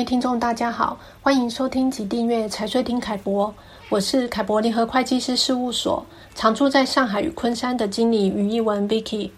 [0.00, 3.54] 位听众，大家好，欢迎收听及订阅财税听凯博，
[3.90, 6.02] 我是凯博联合会计师事务所
[6.34, 9.30] 常驻在上海与昆山的经理于一文 Vicky。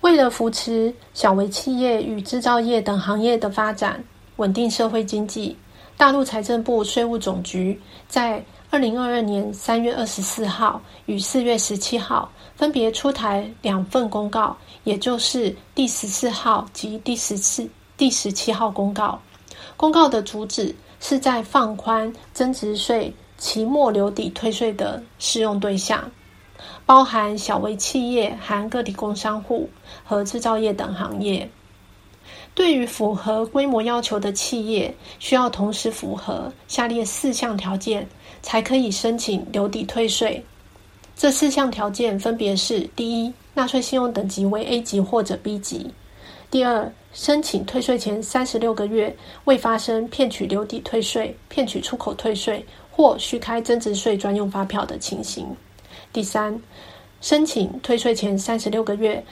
[0.00, 4.02] 为了扶持小微企业与制造业等行业的发展，
[4.36, 5.54] 稳定社会经济，
[5.98, 7.78] 大陆财政部税务总局
[8.08, 19.20] 在二零二二年三月二十四号与四月十七号分别出台两份公告，也就是第十四号及第十四、第十七号公告。
[19.78, 26.10] 公告的主旨是在放宽增值税期末留抵退税的适用对象，
[26.84, 29.70] 包含小微企业、含个体工商户
[30.04, 31.48] 和制造业等行业。
[32.56, 38.04] 对于符合规模要求的企业，需要同时符合下列四项条件，
[38.42, 40.44] 才可以申请留抵退税。
[41.14, 45.88] 这四项条件分别是：第一，纳税信用等级为 A 级或者 B 级。
[46.50, 55.44] 第二，申请退税前三十六个月未发生骗取留抵退税、骗取出口退税或虚开增值税专用发票的情形。
[56.12, 56.56] 第三，
[57.20, 59.22] 申请退税前三十六个月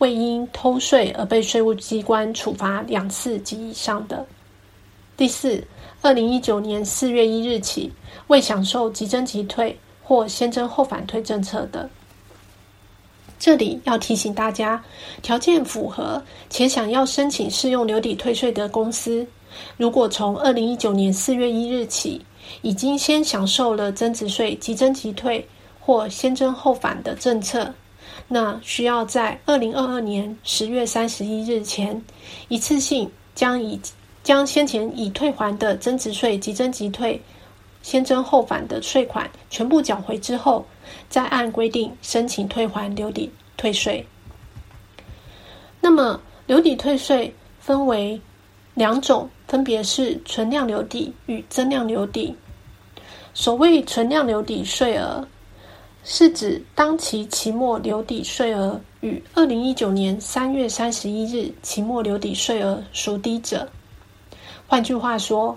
[0.00, 4.26] 未因偷税而被税务机关处罚两次及以上的。
[5.16, 5.64] 第四，
[6.02, 7.90] 二零一九年四月一日起
[8.26, 11.88] 未享受即征即退或先征后返退政策的。
[13.40, 14.80] 这里要提醒大家，
[15.22, 19.26] 条件符合且想要申请适用留抵退税的公司，
[19.78, 22.20] 如果从二零一九年四月一日起
[22.60, 25.44] 已经先享受了增值税即征即退
[25.80, 27.72] 或先征后返的政策，
[28.28, 32.00] 那需要在二零二二年十月三十一日前，
[32.48, 33.80] 一次性将已
[34.22, 37.18] 将先前已退还的增值税即征即退、
[37.82, 40.66] 先征后返的税款全部缴回之后。
[41.08, 44.04] 再按规定申请退还留抵退税。
[45.80, 48.20] 那么留抵退税分为
[48.74, 52.34] 两种，分别是存量留抵与增量留抵。
[53.34, 55.26] 所谓存量留抵税额，
[56.02, 63.68] 是指当期期末留抵税额与二零一九年三月三十一日期末留抵税额孰低者。
[64.66, 65.56] 换句话说，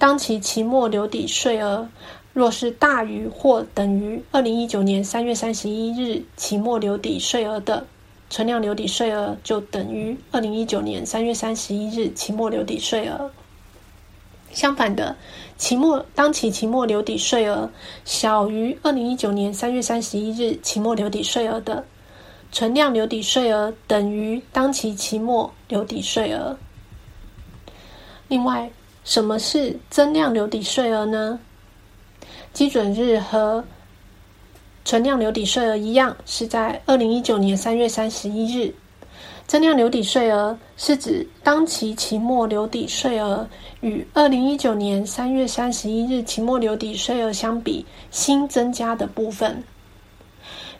[0.00, 1.88] 当期期末留抵税额。
[2.32, 7.86] 若是大于或等于二零一九年三月三十一日期末留抵税额的
[8.30, 13.32] 存量留抵税额，就等于二零一九年三月三十一日期末留抵税额。
[14.52, 15.16] 相反的，
[15.58, 17.68] 期末当期期末留抵税额
[18.04, 21.84] 小于二零一九年三月三十一日期末留抵税额的
[22.52, 26.56] 存量留抵税额，等于当期期末留抵税额。
[28.28, 28.70] 另外，
[29.10, 31.40] 什么是增量留抵税额呢？
[32.52, 33.64] 基准日和
[34.84, 38.72] 存量留抵税额一样，是在二零一九年三月三十一日。
[39.48, 43.44] 增量留抵税额是指当期期末留抵税额
[43.80, 49.60] 与二零一九年三月三十一日期末留抵税额相比新增加的部分。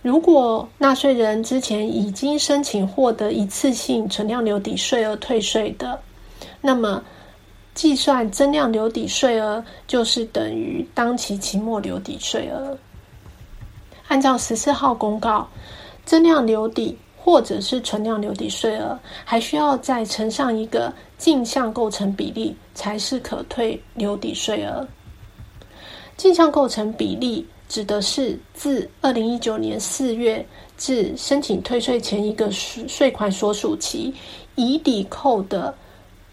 [0.02, 6.00] 如果纳税人之前已经申请获得一次性存量留抵税额退税的，
[6.60, 7.02] 那么。
[7.80, 12.76] 计算增量留抵税额就是等于当期期末留抵税额。
[14.08, 15.48] 按照十四号公告，
[16.04, 24.86] 增量留抵或者是存量留抵税额，还需要再乘上一个进项构成比例，才是可退留抵税额。
[26.18, 34.12] 进项构成比例指的是自二零一九年四月至申请退税前一个税款所属期
[34.54, 35.74] 已抵扣的。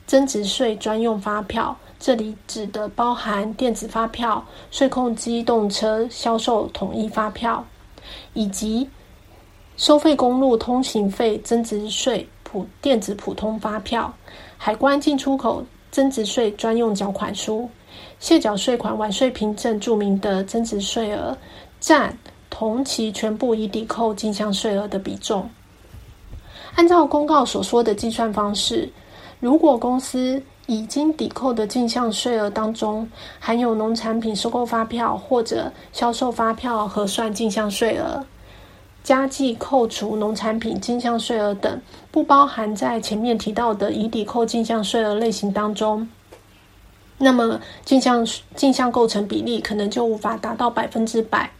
[0.07, 7.63] 增值税专用发票，这里指的包含电子发票、税控机动车销售统一发票，
[8.33, 8.89] 以及
[9.75, 14.11] 收费公路通行费增值税普电子普通发票、
[14.57, 17.69] 海关进出口增值税专用缴款书、
[18.21, 21.37] 卸缴税款完税凭证注明的增值税额，
[21.81, 22.17] 占
[22.49, 25.49] 同期全部已抵扣进项税额的比重。
[26.75, 28.89] 按照公告所说的计算方式。
[29.39, 38.25] 如果公司已经抵扣的进项税额当中含有农产品收购发票或者销售发票核算进项税额，
[39.03, 41.79] 加计扣除农产品进项税额等
[42.11, 46.09] 不包含在前面提到的已抵扣进项税额类型当中，
[47.19, 51.51] 那么进项进项构成比例可能就无法达到百分之百。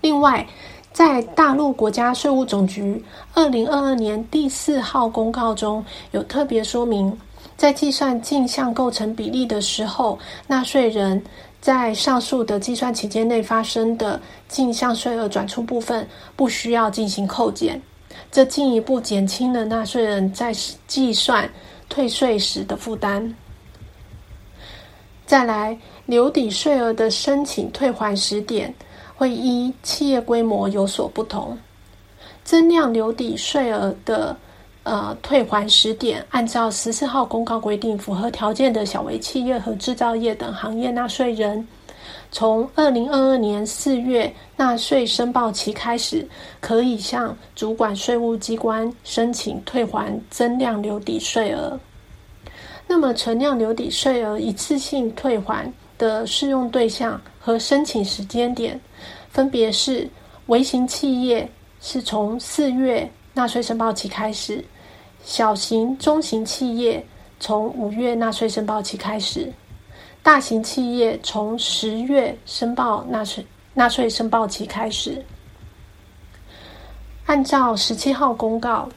[0.00, 0.46] 另外，
[0.94, 3.04] 在大陆国家税务总局
[3.34, 7.12] 二零二二年第四号公告中有特别说明，
[7.56, 11.20] 在计算进项构成比例的时候，纳税人
[11.60, 16.06] 在上述的计算期间内发生的进项税额转出部分
[16.36, 17.82] 不需要进行扣减，
[18.30, 20.54] 这进一步减轻了纳税人在
[20.86, 21.50] 计算
[21.88, 23.34] 退税时的负担。
[25.26, 25.76] 再来，
[26.06, 28.72] 留抵税额的申请退还时点
[29.16, 31.56] 会依企业规模有所不同。
[32.44, 34.36] 增量留抵税额的
[34.82, 41.66] 呃退还时点，按照十四号公告规定，符合条件的小微企业和制造业等行业纳税人，
[42.30, 46.28] 从二零二二年四月纳税申报期开始，
[46.60, 51.80] 可以向主管税务机关申请退还增量留抵税额。
[52.86, 58.80] 那么，存量留抵税额一次性退还的适用对象和申请时间点，
[59.30, 60.08] 分别是
[60.46, 61.50] 微型企业
[61.80, 64.64] 是从四月纳税申报期开始，
[65.24, 67.04] 小型、中型企业
[67.40, 69.52] 从五月纳税申报期开始。
[70.22, 75.22] 大型企业从十月申报纳税纳税申报期开始，
[77.26, 78.88] 按照十七号公告，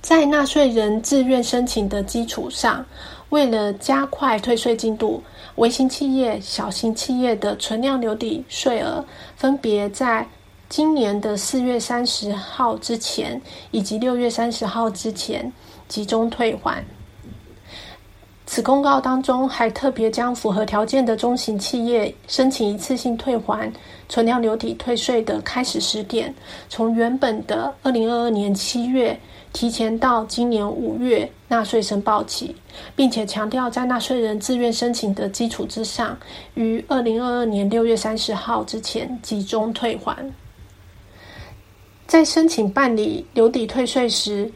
[0.00, 2.84] 在纳税人自愿申请的基础上，
[3.32, 5.22] 为了加快退税进度，
[5.54, 9.02] 微型企业、小型企业的存量留抵税额
[9.36, 10.28] 分别在
[10.68, 13.40] 今年的四月三十号之前
[13.70, 15.50] 以及六月三十号之前
[15.88, 16.84] 集中退还。
[18.54, 23.72] 此公告当中还特别将符合条件的中型企业申请一次性退还
[24.10, 26.34] 存量留抵退税的开始时点，
[26.68, 29.18] 从原本的二零二二年七月
[29.54, 32.54] 提前到今年五月纳税申报期，
[32.94, 36.14] 并且强调在纳税人自愿申请的基础之上，
[36.52, 40.30] 于二零二二年六月三十号之前集中退还。
[42.06, 44.52] 在申请办理留抵退税时，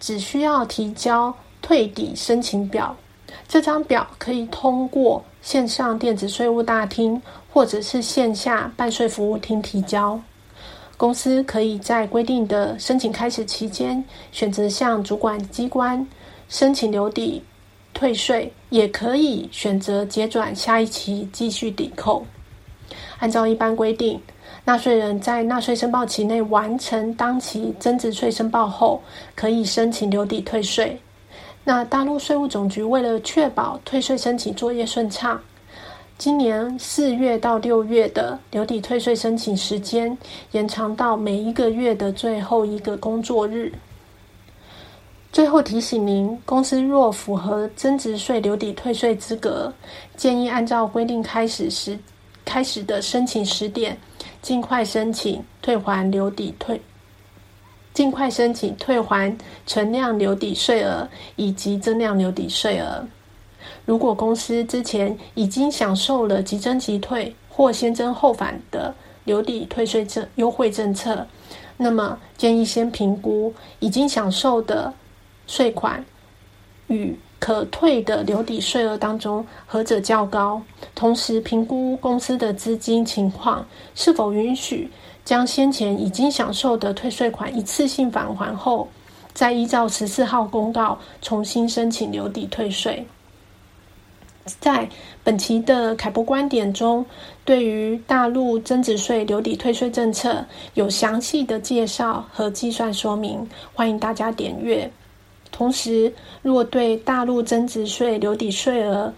[0.00, 2.96] 只需要提交退抵申请表。
[3.48, 7.20] 这张表可以通过线上电子税务大厅
[7.52, 10.20] 或者是线下办税服务厅提交。
[10.96, 14.02] 公司可以在规定的申请开始期间，
[14.32, 16.04] 选择向主管机关
[16.48, 17.42] 申请留抵
[17.92, 22.26] 退税，也可以选择结转下一期继续抵扣。
[23.18, 24.20] 按照一般规定，
[24.64, 29.02] 纳税人在纳税申报期内完成当期增值税申报后，
[29.34, 30.98] 可以申请留抵退税。
[31.68, 35.42] 那大陆税务总局为了确保退税申请作业顺畅，
[36.16, 40.16] 今年四月到六月的留抵退税申请时间
[40.52, 43.72] 延长到每一个月的最后一个工作日。
[45.32, 49.72] 最后提醒您，公司若符合增值税留抵退税资格，
[50.16, 51.98] 建议按照规定开始时
[52.44, 53.98] 开始的申请时点，
[54.40, 56.80] 尽快申请退还留抵退。
[57.96, 59.34] 尽快申请退还
[59.66, 63.02] 存量留抵税额以及增量留抵税额。
[63.86, 68.94] 如果公司之前已经享受了即征即退或先征后返的
[69.24, 71.26] 留抵退税政优惠政策，
[71.78, 74.92] 那么建议先评估已经享受的
[75.46, 76.04] 税款
[76.88, 80.60] 与可退的留抵税额当中何者较高，
[80.94, 84.90] 同时评估公司的资金情况是否允许。
[85.26, 88.88] 将先前已经享受的退税款一次性返还后，
[89.34, 93.04] 再依照十四号公告重新申请留抵退税。
[94.60, 94.88] 在
[95.24, 97.04] 本期的凯博观点中，
[97.44, 104.88] 对于大陆增值税留抵退税政策有详细的介绍和计算说明，欢迎大家点阅。
[105.50, 109.12] 同时，若对大陆增值税留抵税额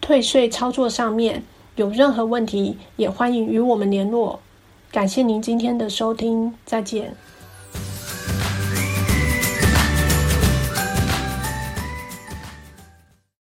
[0.00, 1.40] 退税操作上面
[1.76, 4.40] 有任何问题，也欢迎与我们联络。
[4.92, 7.14] 感谢您今天的收听，再见。